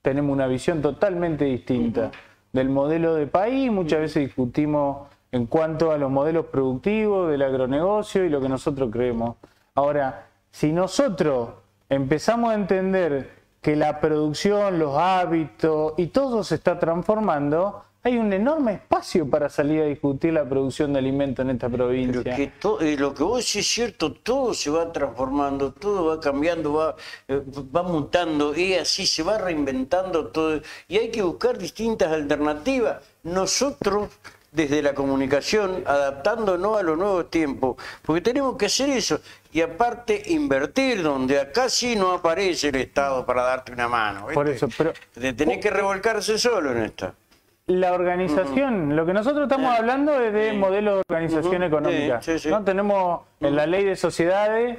Tenemos 0.02 0.34
una 0.34 0.48
visión 0.48 0.82
totalmente 0.82 1.46
distinta 1.46 2.12
del 2.52 2.68
modelo 2.68 3.16
de 3.16 3.28
país, 3.28 3.72
muchas 3.72 4.02
veces 4.02 4.26
discutimos 4.26 5.08
en 5.32 5.46
cuanto 5.46 5.92
a 5.92 5.98
los 5.98 6.12
modelos 6.12 6.48
productivos 6.48 7.32
del 7.32 7.44
agronegocio 7.44 8.26
y 8.26 8.30
lo 8.30 8.42
que 8.42 8.50
nosotros 8.50 8.90
creemos. 8.92 9.38
Ahora, 9.74 10.26
si 10.52 10.74
nosotros 10.74 11.52
empezamos 11.88 12.52
a 12.52 12.56
entender 12.56 13.35
que 13.66 13.76
la 13.76 14.00
producción, 14.00 14.78
los 14.78 14.96
hábitos 14.96 15.94
y 15.98 16.06
todo 16.06 16.44
se 16.44 16.54
está 16.54 16.78
transformando, 16.78 17.82
hay 18.04 18.16
un 18.16 18.32
enorme 18.32 18.74
espacio 18.74 19.28
para 19.28 19.50
salir 19.50 19.82
a 19.82 19.86
discutir 19.86 20.34
la 20.34 20.48
producción 20.48 20.94
de 20.94 21.00
alimentos 21.00 21.44
en 21.44 21.50
esta 21.50 21.68
provincia. 21.68 22.36
eh, 22.80 22.96
lo 22.96 23.16
que 23.16 23.24
vos 23.24 23.40
decís 23.40 23.56
es 23.56 23.68
cierto, 23.68 24.14
todo 24.14 24.54
se 24.54 24.70
va 24.70 24.94
transformando, 24.94 25.74
todo 25.74 26.06
va 26.06 26.20
cambiando, 26.20 26.74
va, 26.74 26.96
eh, 27.28 27.42
va 27.76 27.82
mutando, 27.82 28.56
y 28.56 28.76
así 28.76 29.08
se 29.08 29.24
va 29.24 29.40
reinventando 29.40 30.28
todo. 30.28 30.62
Y 30.88 30.98
hay 31.00 31.10
que 31.10 31.24
buscar 31.24 31.58
distintas 31.58 32.12
alternativas. 32.12 33.02
Nosotros, 33.24 34.10
desde 34.56 34.82
la 34.82 34.94
comunicación, 34.94 35.84
adaptándonos 35.86 36.80
a 36.80 36.84
los 36.84 36.98
nuevos 36.98 37.30
tiempos, 37.30 37.76
porque 38.04 38.22
tenemos 38.22 38.56
que 38.58 38.68
hacer 38.68 38.90
eso. 38.90 39.20
Y 39.52 39.62
aparte, 39.62 40.22
invertir, 40.28 41.04
donde 41.04 41.40
acá 41.40 41.70
sí 41.70 41.96
no 41.96 42.12
aparece 42.12 42.70
el 42.70 42.76
Estado 42.76 43.26
para 43.26 43.44
darte 43.44 43.72
una 43.72 43.88
mano. 43.88 44.28
Por 44.34 44.50
¿viste? 44.50 44.66
eso, 44.66 44.76
pero 44.78 44.94
tener 45.36 45.60
que 45.60 45.70
revolcarse 45.70 46.38
solo 46.38 46.72
en 46.72 46.78
esta. 46.80 47.14
la 47.68 47.94
organización, 47.94 48.96
lo 48.96 49.06
que 49.06 49.14
nosotros 49.14 49.44
estamos 49.44 49.78
hablando 49.78 50.20
es 50.22 50.34
de 50.34 50.54
modelo 50.54 50.98
de 50.98 51.02
organización 51.10 51.64
económica. 51.64 52.22
Sí, 52.22 52.38
sí. 52.38 52.50
¿no? 52.50 52.64
Tenemos 52.64 53.22
en 53.40 53.56
la 53.56 53.66
ley 53.66 53.84
de 53.84 53.96
sociedades 53.96 54.78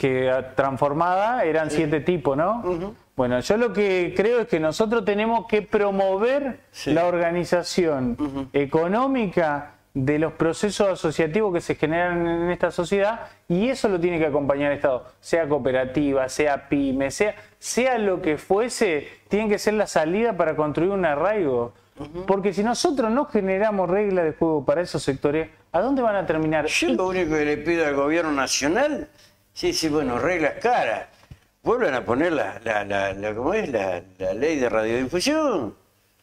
que 0.00 0.30
ah, 0.30 0.54
transformada 0.54 1.44
eran 1.44 1.70
siete 1.70 2.00
tipos, 2.00 2.34
¿no? 2.36 2.94
Bueno, 3.14 3.38
yo 3.40 3.58
lo 3.58 3.70
que 3.74 4.14
creo 4.16 4.40
es 4.40 4.48
que 4.48 4.58
nosotros 4.58 5.04
tenemos 5.04 5.46
que 5.46 5.60
promover 5.60 6.60
Sí. 6.70 6.92
la 6.92 7.04
organización 7.04 8.16
económica 8.54 9.72
de 9.92 10.18
los 10.18 10.32
procesos 10.34 10.88
asociativos 10.88 11.52
que 11.52 11.60
se 11.60 11.74
generan 11.74 12.26
en 12.26 12.50
esta 12.50 12.70
sociedad 12.70 13.26
y 13.48 13.68
eso 13.68 13.88
lo 13.88 14.00
tiene 14.00 14.18
que 14.18 14.26
acompañar 14.26 14.70
el 14.70 14.76
Estado, 14.78 15.04
sea 15.20 15.46
cooperativa, 15.48 16.28
sea 16.28 16.68
pyme, 16.68 17.10
sea, 17.10 17.34
sea 17.58 17.98
lo 17.98 18.22
que 18.22 18.38
fuese, 18.38 19.08
tiene 19.28 19.48
que 19.50 19.58
ser 19.58 19.74
la 19.74 19.86
salida 19.86 20.34
para 20.36 20.56
construir 20.56 20.90
un 20.92 21.04
arraigo. 21.04 21.74
Porque 22.26 22.54
si 22.54 22.62
nosotros 22.62 23.10
no 23.10 23.26
generamos 23.26 23.90
reglas 23.90 24.24
de 24.24 24.32
juego 24.32 24.64
para 24.64 24.80
esos 24.80 25.02
sectores, 25.02 25.50
¿a 25.70 25.80
dónde 25.82 26.00
van 26.00 26.16
a 26.16 26.24
terminar? 26.24 26.64
Yo 26.64 26.88
lo 26.94 27.08
único 27.08 27.34
que 27.36 27.44
le 27.44 27.58
pido 27.58 27.84
al 27.86 27.94
gobierno 27.94 28.32
nacional, 28.32 29.08
sí, 29.52 29.72
sí, 29.72 29.88
bueno, 29.88 30.18
reglas 30.18 30.54
caras. 30.60 31.08
Vuelvan 31.62 31.94
a 31.94 32.04
poner 32.04 32.32
la, 32.32 32.60
la, 32.64 32.84
la, 32.84 33.12
la- 33.14 33.34
¿cómo 33.34 33.54
es? 33.54 33.68
La, 33.70 34.02
la 34.18 34.34
ley 34.34 34.58
de 34.58 34.68
radiodifusión, 34.68 35.76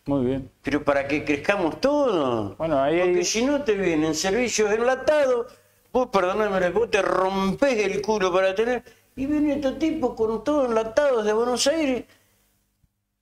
Muy 0.06 0.26
bien. 0.26 0.52
pero 0.64 0.84
para 0.84 1.08
que 1.08 1.24
crezcamos 1.26 1.82
todos. 1.82 2.58
Bueno, 2.58 2.82
ahí 2.82 3.00
Porque 3.00 3.24
si 3.24 3.46
no 3.46 3.64
te 3.64 3.74
vienen 3.76 4.16
servicios 4.16 4.72
enlatados, 4.72 5.54
vos, 5.92 6.10
perdóname, 6.10 6.70
vos 6.72 6.90
te 6.92 7.02
rompes 7.02 7.78
el 7.78 8.02
culo 8.02 8.32
para 8.34 8.54
tener, 8.56 8.84
y 9.16 9.26
viene 9.26 9.54
este 9.56 9.72
tipo 9.74 10.16
con 10.16 10.44
todo 10.44 10.66
enlatado 10.66 11.24
de 11.24 11.34
Buenos 11.34 11.68
Aires. 11.68 12.06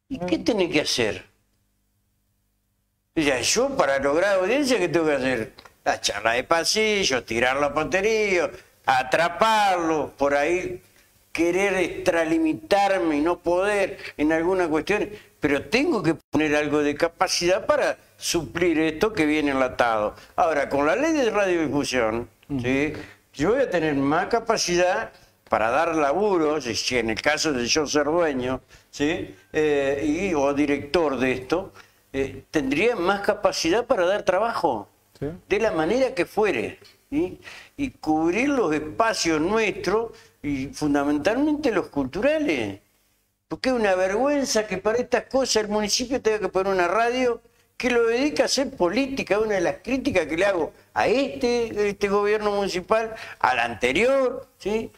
¿Y 0.09 0.17
qué 0.17 0.39
tiene 0.39 0.67
que 0.67 0.81
hacer? 0.81 1.25
Sea, 3.15 3.41
yo 3.41 3.69
para 3.77 3.97
lograr 3.99 4.39
audiencia, 4.39 4.77
¿qué 4.77 4.87
tengo 4.89 5.05
que 5.07 5.13
hacer? 5.13 5.53
La 5.85 6.01
charla 6.01 6.33
de 6.33 6.43
pasillo, 6.43 7.23
tirar 7.23 7.57
los 7.57 7.71
poteríos, 7.71 8.49
atraparlos, 8.85 10.11
por 10.11 10.35
ahí 10.35 10.81
querer 11.31 11.73
extralimitarme 11.75 13.17
y 13.17 13.21
no 13.21 13.39
poder 13.39 13.97
en 14.17 14.31
alguna 14.31 14.67
cuestión, 14.67 15.09
pero 15.39 15.63
tengo 15.63 16.01
que 16.01 16.15
poner 16.15 16.55
algo 16.55 16.79
de 16.81 16.95
capacidad 16.95 17.65
para 17.65 17.97
suplir 18.17 18.79
esto 18.79 19.11
que 19.13 19.25
viene 19.25 19.51
enlatado. 19.51 20.15
Ahora, 20.35 20.69
con 20.69 20.85
la 20.85 20.95
ley 20.95 21.11
de 21.13 21.29
radiodifusión, 21.29 22.29
¿sí? 22.61 22.93
yo 23.33 23.51
voy 23.51 23.61
a 23.61 23.69
tener 23.69 23.95
más 23.95 24.27
capacidad 24.27 25.11
para 25.49 25.69
dar 25.69 25.93
laburo, 25.95 26.59
si- 26.61 26.73
si 26.75 26.97
en 26.97 27.09
el 27.09 27.21
caso 27.21 27.51
de 27.53 27.65
yo 27.67 27.85
ser 27.85 28.05
dueño 28.05 28.61
¿sí? 28.89 29.35
Eh, 29.51 30.03
y, 30.31 30.33
o 30.33 30.53
director 30.53 31.19
de 31.19 31.33
esto, 31.33 31.73
eh, 32.13 32.43
tendría 32.49 32.95
más 32.95 33.19
capacidad 33.21 33.85
para 33.85 34.05
dar 34.05 34.23
trabajo, 34.23 34.87
Sí. 35.19 35.27
de 35.49 35.59
la 35.59 35.71
manera 35.71 36.13
que 36.15 36.25
fuere, 36.25 36.79
y 37.77 37.89
cubrir 37.91 38.49
los 38.49 38.73
espacios 38.73 39.41
nuestros 39.41 40.11
y 40.41 40.67
fundamentalmente 40.67 41.71
los 41.71 41.87
culturales. 41.87 42.79
Porque 43.47 43.69
es 43.69 43.75
una 43.75 43.95
vergüenza 43.95 44.67
que 44.67 44.77
para 44.77 44.97
estas 44.97 45.25
cosas 45.25 45.63
el 45.63 45.69
municipio 45.69 46.21
tenga 46.21 46.39
que 46.39 46.49
poner 46.49 46.73
una 46.73 46.87
radio 46.87 47.41
que 47.77 47.89
lo 47.89 48.07
dedica 48.07 48.43
a 48.43 48.45
hacer 48.45 48.71
política, 48.71 49.39
una 49.39 49.55
de 49.55 49.61
las 49.61 49.77
críticas 49.83 50.27
que 50.27 50.37
le 50.37 50.45
hago 50.45 50.73
a 50.93 51.07
este, 51.07 51.89
este 51.89 52.07
gobierno 52.07 52.51
municipal, 52.51 53.13
al 53.39 53.59
anterior, 53.59 54.47
¿sí? 54.57 54.91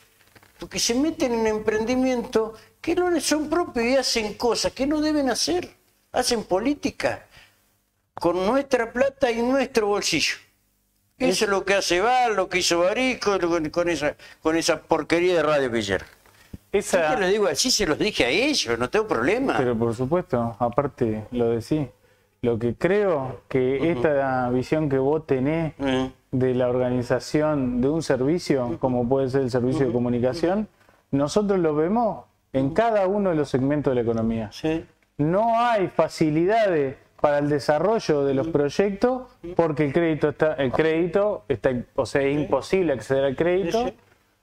porque 0.59 0.79
se 0.79 0.93
meten 0.93 1.33
en 1.33 1.47
emprendimientos 1.47 2.59
que 2.81 2.95
no 2.95 3.09
les 3.09 3.24
son 3.24 3.50
propios 3.50 3.86
y 3.86 3.95
hacen 3.95 4.33
cosas 4.36 4.71
que 4.74 4.86
no 4.86 5.01
deben 5.01 5.29
hacer, 5.29 5.69
hacen 6.12 6.43
política 6.43 7.25
con 8.13 8.45
nuestra 8.45 8.91
plata 8.91 9.29
y 9.31 9.41
nuestro 9.41 9.88
bolsillo. 9.88 10.38
Eso 11.17 11.45
es 11.45 11.51
lo 11.51 11.65
que 11.65 11.74
hace 11.74 12.00
Val, 12.00 12.36
lo 12.36 12.47
que 12.47 12.59
hizo 12.59 12.79
Barico 12.79 13.38
con 13.71 13.89
esa, 13.89 14.15
con 14.43 14.55
esa 14.55 14.81
porquería 14.81 15.36
de 15.38 15.43
radio. 15.43 15.75
Yo 15.75 15.97
Esa, 16.71 17.15
te 17.15 17.21
lo 17.21 17.27
digo 17.27 17.47
así, 17.47 17.71
se 17.71 17.88
los 17.88 17.97
dije 17.97 18.25
a 18.25 18.29
ellos, 18.29 18.77
no 18.77 18.88
tengo 18.89 19.07
problema. 19.07 19.55
Pero 19.57 19.75
por 19.75 19.95
supuesto, 19.95 20.55
aparte 20.59 21.25
lo 21.31 21.50
decís. 21.50 21.88
Lo 22.43 22.59
que 22.59 22.75
creo 22.75 23.41
que 23.47 23.91
esta 23.91 24.47
visión 24.51 24.89
que 24.89 25.00
vos 25.00 25.25
tenés 25.25 25.74
de 26.31 26.53
la 26.53 26.69
organización 26.69 27.81
de 27.81 27.89
un 27.89 28.03
servicio, 28.03 28.77
como 28.79 29.09
puede 29.09 29.29
ser 29.29 29.41
el 29.41 29.50
servicio 29.50 29.88
de 29.88 29.91
comunicación, 29.91 30.67
nosotros 31.09 31.57
lo 31.59 31.74
vemos 31.74 32.25
en 32.53 32.75
cada 32.75 33.07
uno 33.07 33.31
de 33.31 33.36
los 33.36 33.50
segmentos 33.50 33.91
de 33.91 33.95
la 33.95 34.01
economía. 34.01 34.50
sí. 34.51 34.86
No 35.19 35.59
hay 35.59 35.88
facilidades 35.88 36.95
para 37.21 37.39
el 37.39 37.50
desarrollo 37.50 38.24
de 38.25 38.33
los 38.33 38.47
proyectos 38.47 39.24
porque 39.55 39.86
el 39.86 39.93
crédito 39.93 40.29
está, 40.29 40.53
el 40.53 40.71
crédito 40.71 41.43
está, 41.47 41.71
o 41.95 42.05
sea, 42.05 42.21
es 42.21 42.36
imposible 42.38 42.93
acceder 42.93 43.24
al 43.25 43.36
crédito. 43.36 43.91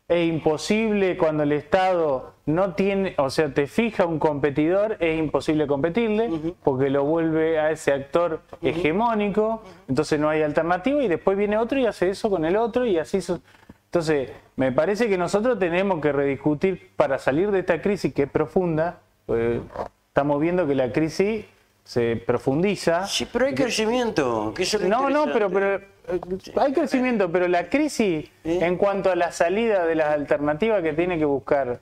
Es 0.06 0.28
imposible 0.28 1.16
cuando 1.16 1.44
el 1.44 1.52
Estado 1.52 2.34
no 2.44 2.74
tiene, 2.74 3.14
o 3.16 3.30
sea, 3.30 3.54
te 3.54 3.66
fija 3.66 4.04
un 4.04 4.18
competidor, 4.18 4.98
es 5.00 5.18
imposible 5.18 5.66
competirle 5.66 6.28
porque 6.62 6.90
lo 6.90 7.04
vuelve 7.04 7.58
a 7.58 7.70
ese 7.70 7.90
actor 7.92 8.40
hegemónico, 8.60 9.62
entonces 9.88 10.20
no 10.20 10.28
hay 10.28 10.42
alternativa 10.42 11.02
y 11.02 11.08
después 11.08 11.38
viene 11.38 11.56
otro 11.56 11.78
y 11.78 11.86
hace 11.86 12.10
eso 12.10 12.28
con 12.28 12.44
el 12.44 12.56
otro 12.56 12.84
y 12.86 12.98
así. 12.98 13.22
so- 13.22 13.40
Entonces, 13.86 14.30
me 14.56 14.72
parece 14.72 15.08
que 15.08 15.16
nosotros 15.16 15.58
tenemos 15.58 16.00
que 16.02 16.12
rediscutir 16.12 16.90
para 16.96 17.16
salir 17.18 17.50
de 17.50 17.60
esta 17.60 17.80
crisis 17.80 18.12
que 18.12 18.24
es 18.24 18.30
profunda, 18.30 18.98
pues, 19.24 19.60
estamos 20.08 20.38
viendo 20.38 20.66
que 20.66 20.74
la 20.74 20.92
crisis 20.92 21.46
se 21.84 22.16
profundiza. 22.16 23.06
Sí, 23.06 23.28
pero 23.30 23.46
hay 23.46 23.54
crecimiento. 23.54 24.52
Que 24.54 24.62
eso 24.62 24.78
es 24.78 24.84
lo 24.84 24.88
No, 24.88 25.10
no, 25.10 25.32
pero, 25.32 25.50
pero 25.50 25.76
eh, 25.76 26.38
hay 26.56 26.72
crecimiento, 26.72 27.30
pero 27.30 27.46
la 27.46 27.68
crisis 27.68 28.28
en 28.42 28.76
cuanto 28.76 29.10
a 29.10 29.16
la 29.16 29.30
salida 29.32 29.84
de 29.86 29.94
las 29.94 30.08
alternativas 30.08 30.82
que 30.82 30.94
tiene 30.94 31.18
que 31.18 31.26
buscar 31.26 31.80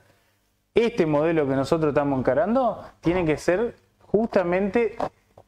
este 0.75 1.05
modelo 1.05 1.47
que 1.47 1.55
nosotros 1.55 1.89
estamos 1.89 2.19
encarando, 2.19 2.83
tiene 2.99 3.25
que 3.25 3.37
ser 3.37 3.75
justamente 3.99 4.97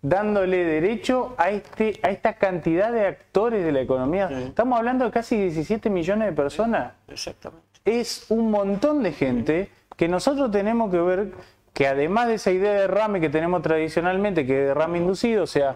dándole 0.02 0.64
derecho 0.64 1.34
a 1.38 1.50
este 1.50 2.00
a 2.04 2.12
esta 2.12 2.34
cantidad 2.34 2.92
de 2.92 3.08
actores 3.08 3.66
de 3.66 3.72
la 3.72 3.82
economía. 3.82 4.30
Estamos 4.30 4.78
hablando 4.78 5.06
de 5.06 5.12
casi 5.12 5.36
17 5.36 5.90
millones 5.90 6.30
de 6.30 6.34
personas 6.34 6.94
Exactamente. 7.08 7.66
es 7.84 8.28
un 8.30 8.52
montón 8.52 9.02
de 9.02 9.14
gente 9.14 9.70
que 9.98 10.08
nosotros 10.08 10.52
tenemos 10.52 10.92
que 10.92 11.00
ver 11.00 11.32
que 11.76 11.88
además 11.88 12.30
de 12.30 12.36
esa 12.36 12.52
idea 12.52 12.72
de 12.72 12.80
derrame 12.80 13.20
que 13.20 13.30
tenemos 13.30 13.62
tradicionalmente, 13.62 14.46
que 14.46 14.62
es 14.62 14.68
derrame 14.70 14.98
inducido, 14.98 15.44
o 15.44 15.48
sea, 15.48 15.76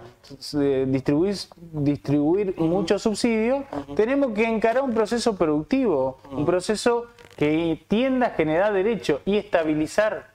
distribuir, 0.87 1.35
distribuir 1.73 2.55
muchos 2.57 3.01
subsidios, 3.01 3.65
tenemos 3.97 4.31
que 4.31 4.45
encarar 4.45 4.81
un 4.81 4.93
proceso 4.93 5.35
productivo, 5.35 6.17
un 6.31 6.45
proceso 6.45 7.07
que 7.35 7.83
tienda 7.89 8.27
a 8.27 8.29
generar 8.29 8.71
derecho 8.71 9.19
y 9.25 9.35
estabilizar. 9.35 10.29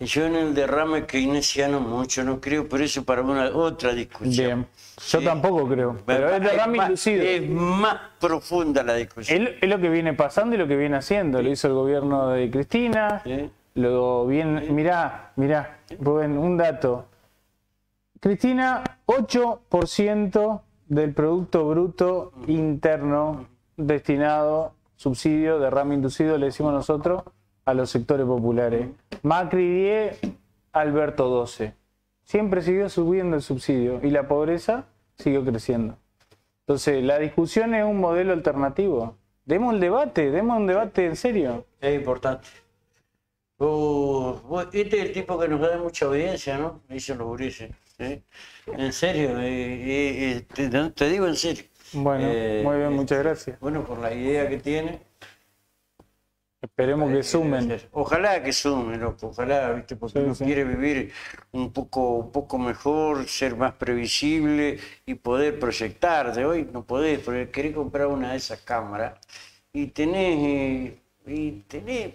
Yo 0.00 0.26
en 0.26 0.34
el 0.34 0.54
derrame 0.54 1.06
keynesiano 1.06 1.80
mucho 1.80 2.22
no 2.22 2.38
creo, 2.38 2.68
pero 2.68 2.84
eso 2.84 3.04
para 3.04 3.22
una 3.22 3.46
otra 3.46 3.94
discusión. 3.94 4.46
Bien, 4.46 4.66
yo 5.08 5.22
tampoco 5.22 5.66
creo, 5.66 5.96
pero 6.04 6.28
es 6.28 6.42
derrame 6.42 6.76
más, 6.76 6.88
inducido. 6.88 7.22
es 7.24 7.48
más 7.48 7.96
profunda 8.20 8.82
la 8.82 8.96
discusión. 8.96 9.46
Es, 9.46 9.54
es 9.62 9.68
lo 9.70 9.80
que 9.80 9.88
viene 9.88 10.12
pasando 10.12 10.56
y 10.56 10.58
lo 10.58 10.68
que 10.68 10.76
viene 10.76 10.98
haciendo. 10.98 11.40
Lo 11.40 11.48
hizo 11.48 11.68
el 11.68 11.74
gobierno 11.74 12.28
de 12.28 12.50
Cristina. 12.50 13.22
Sí. 13.24 13.50
Lo 13.74 14.26
viene, 14.26 14.70
mirá, 14.70 15.32
mirá, 15.36 15.80
Rubén, 16.00 16.36
un 16.36 16.56
dato. 16.56 17.06
Cristina, 18.20 18.82
8% 19.06 20.60
del 20.88 21.14
Producto 21.14 21.68
Bruto 21.68 22.32
Interno 22.46 23.46
destinado, 23.76 24.74
subsidio, 24.96 25.58
derrame 25.60 25.94
inducido, 25.94 26.36
le 26.36 26.46
decimos 26.46 26.72
nosotros, 26.72 27.22
a 27.64 27.74
los 27.74 27.90
sectores 27.90 28.26
populares. 28.26 28.88
Macri 29.22 29.82
10, 29.82 30.20
Alberto 30.72 31.28
12. 31.28 31.74
Siempre 32.22 32.62
siguió 32.62 32.88
subiendo 32.88 33.36
el 33.36 33.42
subsidio 33.42 34.00
y 34.02 34.10
la 34.10 34.26
pobreza 34.26 34.86
siguió 35.16 35.44
creciendo. 35.44 35.96
Entonces, 36.60 37.02
la 37.02 37.18
discusión 37.18 37.74
es 37.74 37.84
un 37.84 37.98
modelo 37.98 38.32
alternativo. 38.32 39.16
Demos 39.44 39.74
el 39.74 39.80
debate, 39.80 40.30
demos 40.30 40.58
un 40.58 40.66
debate 40.66 41.06
en 41.06 41.16
serio. 41.16 41.64
Es 41.80 41.94
importante. 41.94 42.48
Vos- 43.58 44.68
este 44.72 44.98
es 45.00 45.04
el 45.06 45.12
tipo 45.12 45.38
que 45.38 45.48
nos 45.48 45.60
da 45.60 45.78
mucha 45.78 46.06
audiencia, 46.06 46.58
¿no? 46.58 46.82
Dicen 46.88 47.18
los 47.18 47.26
gurises. 47.26 47.70
¿sí? 47.96 48.22
En 48.66 48.92
serio, 48.92 49.38
eh, 49.40 50.36
eh, 50.36 50.46
eh, 50.56 50.90
te, 50.94 51.08
digo 51.08 51.26
en 51.26 51.36
serio. 51.36 51.64
Bueno, 51.92 52.28
Eh, 52.30 52.62
muy 52.64 52.76
bien, 52.76 52.92
muchas 52.92 53.18
gracias. 53.18 53.58
Bueno, 53.60 53.84
por 53.84 53.98
la 53.98 54.12
idea 54.14 54.48
que 54.48 54.58
tiene. 54.58 55.00
Esperemos 56.60 57.12
que 57.12 57.22
sumen. 57.22 57.64
Ojalá 57.92 58.42
que 58.42 58.52
sumen, 58.52 59.00
loco, 59.00 59.28
ojalá, 59.28 59.72
¿viste? 59.72 59.94
Porque 59.96 60.18
Sí, 60.18 60.24
uno 60.24 60.34
sí. 60.34 60.44
quiere 60.44 60.64
vivir 60.64 61.12
un 61.52 61.72
poco, 61.72 62.00
un 62.24 62.32
poco 62.32 62.58
mejor, 62.58 63.28
ser 63.28 63.54
más 63.56 63.74
previsible 63.74 64.78
y 65.06 65.14
poder 65.14 65.58
proyectar. 65.60 66.34
De 66.34 66.44
hoy 66.44 66.68
no 66.72 66.84
podés, 66.84 67.20
porque 67.20 67.50
querés 67.50 67.74
comprar 67.74 68.08
una 68.08 68.32
de 68.32 68.38
esas 68.38 68.60
cámaras 68.62 69.20
y 69.72 69.86
tenés, 69.88 70.36
eh, 70.40 71.00
y 71.26 71.52
tenés 71.68 72.14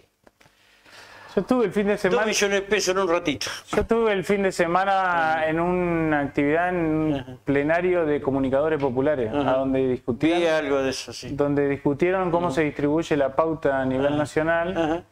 Yo 1.36 1.42
estuve 1.42 1.66
el 1.66 1.72
fin 1.72 1.88
de 1.88 1.94
dos 1.94 2.02
semana. 2.02 2.26
millones 2.26 2.62
de 2.62 2.62
pesos 2.62 2.96
en 2.96 3.02
un 3.02 3.10
ratito. 3.10 3.48
Yo 3.72 3.82
estuve 3.82 4.12
el 4.12 4.24
fin 4.24 4.44
de 4.44 4.52
semana 4.52 5.48
en 5.48 5.60
una 5.60 6.20
actividad 6.20 6.70
en 6.70 6.76
un 6.76 7.40
plenario 7.44 8.06
de 8.06 8.22
comunicadores 8.22 8.80
populares, 8.80 9.34
a 9.34 9.54
donde 9.54 9.82
Vi 9.82 9.88
discutían, 9.88 10.44
algo 10.44 10.84
de 10.84 10.92
eso, 10.92 11.12
sí. 11.12 11.30
donde 11.36 11.68
discutieron 11.68 12.30
cómo 12.30 12.52
se 12.52 12.64
distribuye 12.64 13.18
la 13.18 13.36
pauta 13.36 13.82
a 13.82 13.86
nivel 13.86 14.16
nacional 14.18 15.06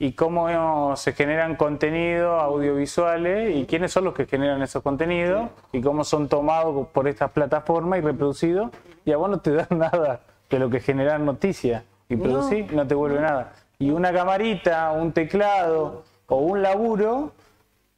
y 0.00 0.12
cómo 0.12 0.96
se 0.96 1.12
generan 1.12 1.54
contenidos 1.56 2.42
audiovisuales 2.42 3.56
y 3.56 3.64
quiénes 3.66 3.92
son 3.92 4.04
los 4.04 4.14
que 4.14 4.26
generan 4.26 4.62
esos 4.62 4.82
contenidos 4.82 5.50
y 5.72 5.80
cómo 5.80 6.02
son 6.04 6.28
tomados 6.28 6.88
por 6.88 7.06
estas 7.06 7.30
plataformas 7.30 8.00
y 8.00 8.02
reproducidos. 8.02 8.70
Y 9.04 9.12
a 9.12 9.16
vos 9.16 9.30
no 9.30 9.40
te 9.40 9.52
dan 9.52 9.66
nada 9.78 10.20
de 10.50 10.58
lo 10.58 10.70
que 10.70 10.80
generan 10.80 11.24
noticias. 11.24 11.84
Y 12.08 12.16
producir 12.16 12.72
no 12.72 12.86
te 12.86 12.94
vuelve 12.94 13.20
nada. 13.20 13.52
Y 13.80 13.90
una 13.90 14.12
camarita, 14.12 14.90
un 14.90 15.12
teclado 15.12 16.04
o 16.26 16.36
un 16.38 16.62
laburo 16.62 17.32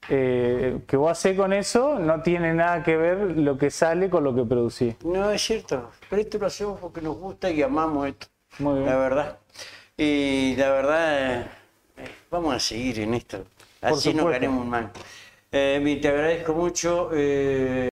eh, 0.09 0.81
que 0.87 0.97
vos 0.97 1.11
haces 1.11 1.37
con 1.37 1.53
eso 1.55 1.99
no 1.99 2.21
tiene 2.23 2.53
nada 2.53 2.83
que 2.83 2.97
ver 2.99 3.17
lo 3.39 3.57
que 3.57 3.71
sale 3.71 4.11
con 4.11 4.25
lo 4.25 4.35
que 4.35 4.45
producís. 4.45 4.97
No, 5.05 5.31
es 5.31 5.41
cierto. 5.41 5.91
Pero 6.11 6.21
esto 6.21 6.39
lo 6.39 6.47
hacemos 6.47 6.79
porque 6.81 7.01
nos 7.01 7.17
gusta 7.17 7.51
y 7.51 7.63
amamos 7.63 8.09
esto. 8.09 8.27
Muy 8.59 8.75
bien. 8.81 8.87
La 8.87 8.97
verdad. 8.97 9.39
Y 9.97 10.55
la 10.57 10.71
verdad, 10.71 11.41
eh, 11.41 11.47
vamos 12.31 12.55
a 12.55 12.61
seguir 12.61 13.01
en 13.01 13.15
esto. 13.15 13.45
Así 13.81 14.13
no 14.13 14.27
ganemos 14.27 14.67
mal. 14.67 14.91
Eh, 15.51 15.99
te 16.01 16.09
agradezco 16.09 16.53
mucho. 16.53 17.11
eh, 17.15 17.89